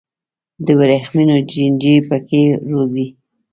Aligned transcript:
د 0.65 0.67
ورېښمو 0.79 1.35
چینجي 1.51 1.95
پکې 2.07 2.41
روزي. 2.71 3.07